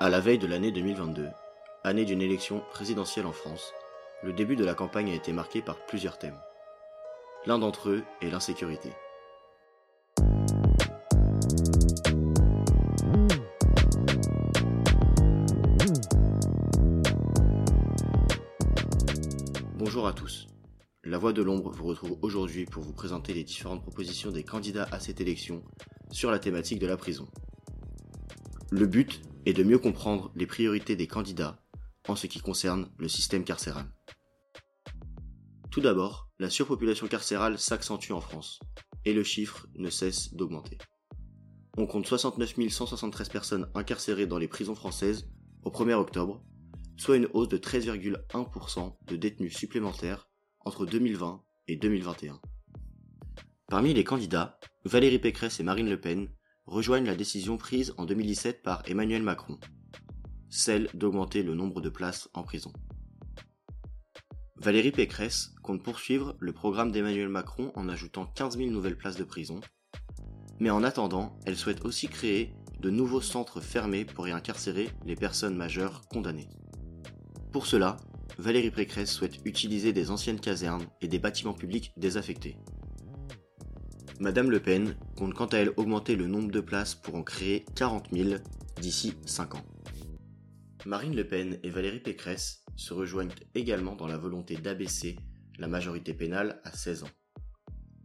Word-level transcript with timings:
À 0.00 0.10
la 0.10 0.20
veille 0.20 0.38
de 0.38 0.46
l'année 0.46 0.70
2022, 0.70 1.28
année 1.82 2.04
d'une 2.04 2.22
élection 2.22 2.62
présidentielle 2.70 3.26
en 3.26 3.32
France, 3.32 3.72
le 4.22 4.32
début 4.32 4.54
de 4.54 4.64
la 4.64 4.74
campagne 4.74 5.10
a 5.10 5.14
été 5.14 5.32
marqué 5.32 5.60
par 5.60 5.84
plusieurs 5.86 6.18
thèmes. 6.18 6.38
L'un 7.46 7.58
d'entre 7.58 7.88
eux 7.88 8.04
est 8.22 8.30
l'insécurité. 8.30 8.92
Bonjour 19.74 20.06
à 20.06 20.12
tous. 20.12 20.46
La 21.02 21.18
Voix 21.18 21.32
de 21.32 21.42
l'Ombre 21.42 21.72
vous 21.72 21.86
retrouve 21.86 22.16
aujourd'hui 22.22 22.66
pour 22.66 22.84
vous 22.84 22.92
présenter 22.92 23.34
les 23.34 23.42
différentes 23.42 23.82
propositions 23.82 24.30
des 24.30 24.44
candidats 24.44 24.86
à 24.92 25.00
cette 25.00 25.20
élection 25.20 25.64
sur 26.12 26.30
la 26.30 26.38
thématique 26.38 26.78
de 26.78 26.86
la 26.86 26.96
prison. 26.96 27.26
Le 28.70 28.86
but 28.86 29.22
est 29.48 29.54
de 29.54 29.64
mieux 29.64 29.78
comprendre 29.78 30.30
les 30.34 30.46
priorités 30.46 30.94
des 30.94 31.06
candidats 31.06 31.58
en 32.06 32.16
ce 32.16 32.26
qui 32.26 32.38
concerne 32.38 32.90
le 32.98 33.08
système 33.08 33.44
carcéral. 33.44 33.86
Tout 35.70 35.80
d'abord, 35.80 36.28
la 36.38 36.50
surpopulation 36.50 37.08
carcérale 37.08 37.58
s'accentue 37.58 38.12
en 38.12 38.20
France, 38.20 38.60
et 39.06 39.14
le 39.14 39.24
chiffre 39.24 39.66
ne 39.74 39.88
cesse 39.88 40.34
d'augmenter. 40.34 40.76
On 41.78 41.86
compte 41.86 42.06
69 42.06 42.68
173 42.68 43.30
personnes 43.30 43.70
incarcérées 43.74 44.26
dans 44.26 44.36
les 44.36 44.48
prisons 44.48 44.74
françaises 44.74 45.30
au 45.64 45.70
1er 45.70 45.94
octobre, 45.94 46.42
soit 46.98 47.16
une 47.16 47.28
hausse 47.32 47.48
de 47.48 47.56
13,1% 47.56 48.96
de 49.06 49.16
détenus 49.16 49.56
supplémentaires 49.56 50.28
entre 50.60 50.84
2020 50.84 51.42
et 51.68 51.76
2021. 51.76 52.38
Parmi 53.68 53.94
les 53.94 54.04
candidats, 54.04 54.58
Valérie 54.84 55.18
Pécresse 55.18 55.58
et 55.58 55.62
Marine 55.62 55.88
Le 55.88 55.98
Pen 55.98 56.28
rejoignent 56.68 57.06
la 57.06 57.16
décision 57.16 57.56
prise 57.56 57.94
en 57.96 58.04
2017 58.04 58.62
par 58.62 58.82
Emmanuel 58.86 59.22
Macron, 59.22 59.58
celle 60.50 60.88
d'augmenter 60.94 61.42
le 61.42 61.54
nombre 61.54 61.80
de 61.80 61.88
places 61.88 62.28
en 62.34 62.42
prison. 62.42 62.72
Valérie 64.56 64.92
Pécresse 64.92 65.54
compte 65.62 65.82
poursuivre 65.82 66.36
le 66.40 66.52
programme 66.52 66.92
d'Emmanuel 66.92 67.28
Macron 67.28 67.72
en 67.74 67.88
ajoutant 67.88 68.26
15 68.26 68.58
000 68.58 68.70
nouvelles 68.70 68.98
places 68.98 69.16
de 69.16 69.24
prison, 69.24 69.60
mais 70.60 70.70
en 70.70 70.82
attendant, 70.82 71.38
elle 71.46 71.56
souhaite 71.56 71.84
aussi 71.84 72.08
créer 72.08 72.52
de 72.80 72.90
nouveaux 72.90 73.20
centres 73.20 73.60
fermés 73.60 74.04
pour 74.04 74.28
y 74.28 74.32
incarcérer 74.32 74.90
les 75.06 75.16
personnes 75.16 75.56
majeures 75.56 76.02
condamnées. 76.08 76.48
Pour 77.50 77.66
cela, 77.66 77.96
Valérie 78.38 78.70
Pécresse 78.70 79.12
souhaite 79.12 79.40
utiliser 79.44 79.92
des 79.92 80.10
anciennes 80.10 80.40
casernes 80.40 80.86
et 81.00 81.08
des 81.08 81.18
bâtiments 81.18 81.54
publics 81.54 81.92
désaffectés. 81.96 82.58
Madame 84.20 84.50
Le 84.50 84.60
Pen 84.60 84.96
quant 85.18 85.46
à 85.46 85.58
elle 85.58 85.72
augmenter 85.76 86.14
le 86.14 86.28
nombre 86.28 86.52
de 86.52 86.60
places 86.60 86.94
pour 86.94 87.16
en 87.16 87.22
créer 87.22 87.64
40 87.74 88.08
000 88.12 88.40
d'ici 88.80 89.14
5 89.26 89.56
ans. 89.56 89.66
Marine 90.86 91.16
Le 91.16 91.26
Pen 91.26 91.58
et 91.64 91.70
Valérie 91.70 92.00
Pécresse 92.00 92.64
se 92.76 92.94
rejoignent 92.94 93.34
également 93.54 93.96
dans 93.96 94.06
la 94.06 94.16
volonté 94.16 94.56
d'abaisser 94.56 95.16
la 95.58 95.66
majorité 95.66 96.14
pénale 96.14 96.60
à 96.64 96.70
16 96.70 97.02
ans. 97.02 97.10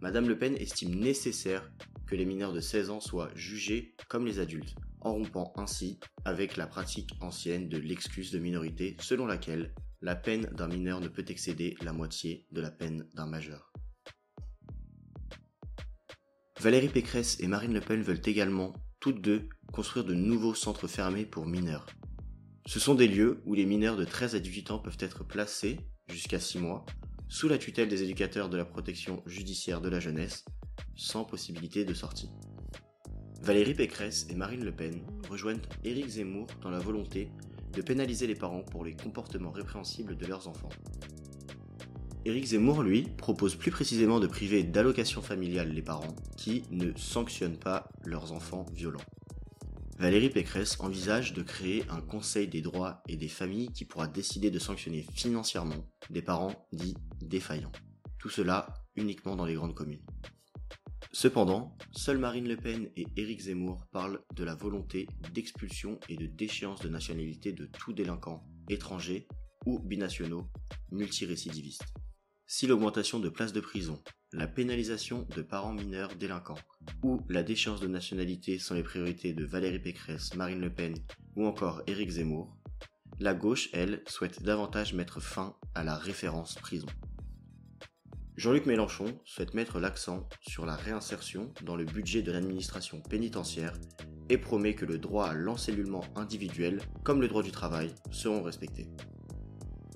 Madame 0.00 0.26
Le 0.26 0.38
Pen 0.38 0.56
estime 0.56 0.94
nécessaire 0.94 1.70
que 2.06 2.16
les 2.16 2.24
mineurs 2.24 2.54
de 2.54 2.60
16 2.60 2.88
ans 2.90 3.00
soient 3.00 3.30
jugés 3.34 3.94
comme 4.08 4.26
les 4.26 4.38
adultes, 4.38 4.74
en 5.02 5.12
rompant 5.12 5.52
ainsi 5.56 6.00
avec 6.24 6.56
la 6.56 6.66
pratique 6.66 7.10
ancienne 7.20 7.68
de 7.68 7.76
l'excuse 7.76 8.32
de 8.32 8.38
minorité 8.38 8.96
selon 9.00 9.26
laquelle 9.26 9.74
la 10.00 10.16
peine 10.16 10.46
d'un 10.56 10.68
mineur 10.68 11.00
ne 11.00 11.08
peut 11.08 11.26
excéder 11.28 11.76
la 11.82 11.92
moitié 11.92 12.46
de 12.52 12.62
la 12.62 12.70
peine 12.70 13.06
d'un 13.14 13.26
majeur. 13.26 13.71
Valérie 16.62 16.88
Pécresse 16.88 17.38
et 17.40 17.48
Marine 17.48 17.74
Le 17.74 17.80
Pen 17.80 18.02
veulent 18.02 18.22
également, 18.24 18.72
toutes 19.00 19.20
deux, 19.20 19.48
construire 19.72 20.04
de 20.04 20.14
nouveaux 20.14 20.54
centres 20.54 20.86
fermés 20.86 21.26
pour 21.26 21.44
mineurs. 21.44 21.86
Ce 22.66 22.78
sont 22.78 22.94
des 22.94 23.08
lieux 23.08 23.42
où 23.46 23.54
les 23.54 23.66
mineurs 23.66 23.96
de 23.96 24.04
13 24.04 24.36
à 24.36 24.38
18 24.38 24.70
ans 24.70 24.78
peuvent 24.78 24.96
être 25.00 25.24
placés, 25.24 25.80
jusqu'à 26.08 26.38
6 26.38 26.60
mois, 26.60 26.86
sous 27.28 27.48
la 27.48 27.58
tutelle 27.58 27.88
des 27.88 28.04
éducateurs 28.04 28.48
de 28.48 28.56
la 28.56 28.64
protection 28.64 29.24
judiciaire 29.26 29.80
de 29.80 29.88
la 29.88 29.98
jeunesse, 29.98 30.44
sans 30.94 31.24
possibilité 31.24 31.84
de 31.84 31.94
sortie. 31.94 32.30
Valérie 33.40 33.74
Pécresse 33.74 34.28
et 34.30 34.36
Marine 34.36 34.64
Le 34.64 34.70
Pen 34.70 35.04
rejoignent 35.28 35.62
Éric 35.82 36.10
Zemmour 36.10 36.46
dans 36.60 36.70
la 36.70 36.78
volonté 36.78 37.28
de 37.72 37.82
pénaliser 37.82 38.28
les 38.28 38.36
parents 38.36 38.62
pour 38.62 38.84
les 38.84 38.94
comportements 38.94 39.50
répréhensibles 39.50 40.16
de 40.16 40.26
leurs 40.26 40.46
enfants. 40.46 40.70
Éric 42.24 42.46
Zemmour, 42.46 42.84
lui, 42.84 43.02
propose 43.02 43.56
plus 43.56 43.72
précisément 43.72 44.20
de 44.20 44.28
priver 44.28 44.62
d'allocations 44.62 45.22
familiales 45.22 45.72
les 45.72 45.82
parents 45.82 46.14
qui 46.36 46.62
ne 46.70 46.92
sanctionnent 46.96 47.58
pas 47.58 47.88
leurs 48.04 48.30
enfants 48.30 48.64
violents. 48.72 49.02
Valérie 49.98 50.30
Pécresse 50.30 50.78
envisage 50.78 51.32
de 51.32 51.42
créer 51.42 51.84
un 51.90 52.00
conseil 52.00 52.46
des 52.46 52.60
droits 52.60 53.02
et 53.08 53.16
des 53.16 53.28
familles 53.28 53.72
qui 53.72 53.84
pourra 53.84 54.06
décider 54.06 54.52
de 54.52 54.60
sanctionner 54.60 55.04
financièrement 55.14 55.84
des 56.10 56.22
parents 56.22 56.54
dits 56.72 56.96
défaillants. 57.20 57.72
Tout 58.18 58.30
cela 58.30 58.72
uniquement 58.94 59.34
dans 59.34 59.44
les 59.44 59.54
grandes 59.54 59.74
communes. 59.74 60.06
Cependant, 61.10 61.76
seule 61.90 62.18
Marine 62.18 62.46
Le 62.46 62.56
Pen 62.56 62.88
et 62.96 63.06
Éric 63.16 63.40
Zemmour 63.40 63.84
parlent 63.90 64.22
de 64.36 64.44
la 64.44 64.54
volonté 64.54 65.08
d'expulsion 65.34 65.98
et 66.08 66.16
de 66.16 66.26
déchéance 66.26 66.80
de 66.82 66.88
nationalité 66.88 67.52
de 67.52 67.66
tout 67.66 67.92
délinquant 67.92 68.44
étranger 68.68 69.26
ou 69.66 69.80
binationaux 69.80 70.46
multirécidivistes. 70.92 71.92
Si 72.54 72.66
l'augmentation 72.66 73.18
de 73.18 73.30
places 73.30 73.54
de 73.54 73.62
prison, 73.62 73.98
la 74.34 74.46
pénalisation 74.46 75.26
de 75.34 75.40
parents 75.40 75.72
mineurs 75.72 76.14
délinquants 76.16 76.58
ou 77.02 77.22
la 77.30 77.42
déchéance 77.42 77.80
de 77.80 77.86
nationalité 77.86 78.58
sont 78.58 78.74
les 78.74 78.82
priorités 78.82 79.32
de 79.32 79.46
Valérie 79.46 79.78
Pécresse, 79.78 80.34
Marine 80.34 80.60
Le 80.60 80.68
Pen 80.68 80.94
ou 81.34 81.46
encore 81.46 81.80
Éric 81.86 82.10
Zemmour, 82.10 82.54
la 83.20 83.32
gauche, 83.32 83.70
elle, 83.72 84.02
souhaite 84.06 84.42
davantage 84.42 84.92
mettre 84.92 85.18
fin 85.18 85.56
à 85.74 85.82
la 85.82 85.96
référence 85.96 86.56
prison. 86.56 86.88
Jean-Luc 88.36 88.66
Mélenchon 88.66 89.18
souhaite 89.24 89.54
mettre 89.54 89.80
l'accent 89.80 90.28
sur 90.42 90.66
la 90.66 90.76
réinsertion 90.76 91.54
dans 91.62 91.76
le 91.76 91.86
budget 91.86 92.20
de 92.20 92.32
l'administration 92.32 93.00
pénitentiaire 93.00 93.72
et 94.28 94.36
promet 94.36 94.74
que 94.74 94.84
le 94.84 94.98
droit 94.98 95.28
à 95.28 95.32
l'encellulement 95.32 96.04
individuel, 96.16 96.82
comme 97.02 97.22
le 97.22 97.28
droit 97.28 97.42
du 97.42 97.50
travail, 97.50 97.94
seront 98.10 98.42
respectés. 98.42 98.90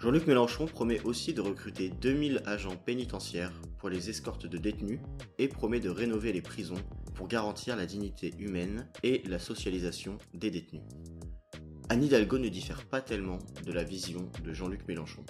Jean-Luc 0.00 0.28
Mélenchon 0.28 0.66
promet 0.66 1.00
aussi 1.00 1.34
de 1.34 1.40
recruter 1.40 1.88
2000 1.88 2.42
agents 2.46 2.76
pénitentiaires 2.76 3.52
pour 3.78 3.88
les 3.88 4.08
escortes 4.08 4.46
de 4.46 4.56
détenus 4.56 5.00
et 5.38 5.48
promet 5.48 5.80
de 5.80 5.90
rénover 5.90 6.32
les 6.32 6.40
prisons 6.40 6.80
pour 7.16 7.26
garantir 7.26 7.74
la 7.74 7.84
dignité 7.84 8.32
humaine 8.38 8.88
et 9.02 9.22
la 9.26 9.40
socialisation 9.40 10.16
des 10.34 10.52
détenus. 10.52 10.84
Anne 11.88 12.04
Hidalgo 12.04 12.38
ne 12.38 12.48
diffère 12.48 12.86
pas 12.86 13.00
tellement 13.00 13.38
de 13.66 13.72
la 13.72 13.82
vision 13.82 14.30
de 14.44 14.52
Jean-Luc 14.52 14.86
Mélenchon. 14.86 15.24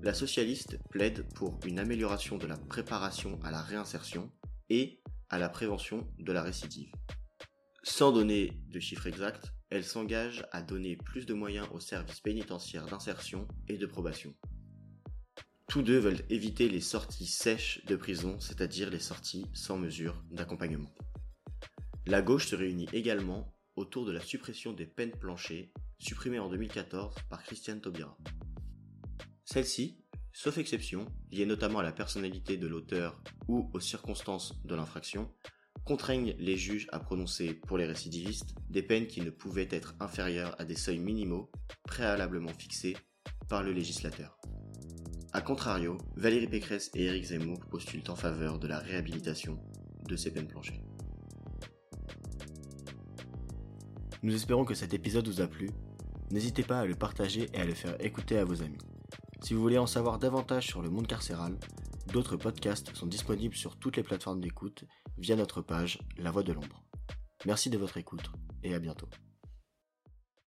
La 0.00 0.14
socialiste 0.14 0.78
plaide 0.90 1.26
pour 1.34 1.58
une 1.66 1.80
amélioration 1.80 2.38
de 2.38 2.46
la 2.46 2.56
préparation 2.56 3.40
à 3.42 3.50
la 3.50 3.62
réinsertion 3.62 4.30
et 4.70 5.00
à 5.28 5.38
la 5.38 5.48
prévention 5.48 6.06
de 6.20 6.32
la 6.32 6.42
récidive. 6.42 6.92
Sans 7.84 8.12
donner 8.12 8.52
de 8.68 8.78
chiffres 8.78 9.08
exacts, 9.08 9.52
elle 9.68 9.84
s'engage 9.84 10.46
à 10.52 10.62
donner 10.62 10.96
plus 10.96 11.26
de 11.26 11.34
moyens 11.34 11.66
aux 11.72 11.80
services 11.80 12.20
pénitentiaires 12.20 12.86
d'insertion 12.86 13.48
et 13.66 13.76
de 13.76 13.86
probation. 13.86 14.34
Tous 15.68 15.82
deux 15.82 15.98
veulent 15.98 16.24
éviter 16.30 16.68
les 16.68 16.80
sorties 16.80 17.26
sèches 17.26 17.84
de 17.86 17.96
prison, 17.96 18.38
c'est-à-dire 18.38 18.88
les 18.88 19.00
sorties 19.00 19.46
sans 19.52 19.78
mesure 19.78 20.22
d'accompagnement. 20.30 20.94
La 22.06 22.22
gauche 22.22 22.46
se 22.46 22.54
réunit 22.54 22.88
également 22.92 23.52
autour 23.74 24.04
de 24.04 24.12
la 24.12 24.20
suppression 24.20 24.72
des 24.72 24.86
peines 24.86 25.18
planchées, 25.18 25.72
supprimées 25.98 26.38
en 26.38 26.50
2014 26.50 27.14
par 27.30 27.42
Christiane 27.42 27.80
Taubira. 27.80 28.16
Celle-ci, 29.44 29.98
sauf 30.32 30.58
exception, 30.58 31.06
liée 31.32 31.46
notamment 31.46 31.80
à 31.80 31.82
la 31.82 31.92
personnalité 31.92 32.56
de 32.56 32.68
l'auteur 32.68 33.20
ou 33.48 33.70
aux 33.72 33.80
circonstances 33.80 34.62
de 34.64 34.74
l'infraction, 34.76 35.32
contraignent 35.84 36.34
les 36.38 36.56
juges 36.56 36.88
à 36.92 36.98
prononcer 36.98 37.54
pour 37.54 37.78
les 37.78 37.86
récidivistes 37.86 38.54
des 38.70 38.82
peines 38.82 39.06
qui 39.06 39.20
ne 39.20 39.30
pouvaient 39.30 39.68
être 39.70 39.94
inférieures 40.00 40.54
à 40.58 40.64
des 40.64 40.76
seuils 40.76 40.98
minimaux 40.98 41.50
préalablement 41.84 42.52
fixés 42.56 42.96
par 43.48 43.62
le 43.62 43.72
législateur. 43.72 44.38
A 45.32 45.40
contrario, 45.40 45.98
Valérie 46.16 46.46
Pécresse 46.46 46.90
et 46.94 47.04
Éric 47.04 47.24
Zemmour 47.24 47.60
postulent 47.70 48.10
en 48.10 48.16
faveur 48.16 48.58
de 48.58 48.68
la 48.68 48.78
réhabilitation 48.78 49.58
de 50.08 50.16
ces 50.16 50.30
peines 50.30 50.48
planchées. 50.48 50.82
Nous 54.22 54.34
espérons 54.34 54.64
que 54.64 54.74
cet 54.74 54.94
épisode 54.94 55.26
vous 55.26 55.40
a 55.40 55.46
plu. 55.46 55.70
N'hésitez 56.30 56.62
pas 56.62 56.80
à 56.80 56.86
le 56.86 56.94
partager 56.94 57.48
et 57.54 57.60
à 57.60 57.64
le 57.64 57.74
faire 57.74 57.96
écouter 58.04 58.38
à 58.38 58.44
vos 58.44 58.62
amis. 58.62 58.78
Si 59.42 59.54
vous 59.54 59.60
voulez 59.60 59.78
en 59.78 59.86
savoir 59.86 60.18
davantage 60.18 60.66
sur 60.66 60.82
le 60.82 60.90
monde 60.90 61.08
carcéral, 61.08 61.58
d'autres 62.06 62.36
podcasts 62.36 62.94
sont 62.94 63.06
disponibles 63.06 63.54
sur 63.54 63.76
toutes 63.76 63.96
les 63.96 64.02
plateformes 64.02 64.40
d'écoute 64.40 64.84
via 65.18 65.36
notre 65.36 65.62
page 65.62 65.98
La 66.16 66.30
Voix 66.30 66.42
de 66.42 66.52
l'Ombre. 66.52 66.84
Merci 67.46 67.70
de 67.70 67.78
votre 67.78 67.96
écoute 67.96 68.30
et 68.62 68.74
à 68.74 68.78
bientôt. 68.78 69.08